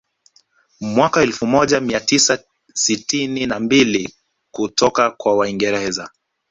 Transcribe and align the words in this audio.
Mwaka 0.81 1.21
elfu 1.21 1.45
moja 1.47 1.79
mia 1.81 1.99
tisa 1.99 2.39
sitini 2.73 3.45
na 3.45 3.59
mbili 3.59 4.13
kutoka 4.51 5.11
kwa 5.11 5.35
waingereza 5.37 6.09